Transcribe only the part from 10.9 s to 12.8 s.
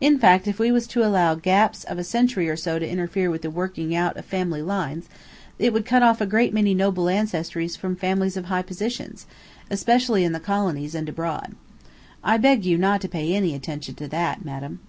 and abroad. I beg you